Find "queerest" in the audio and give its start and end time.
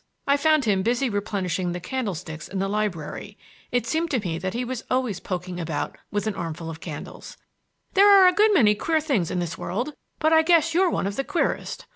11.23-11.85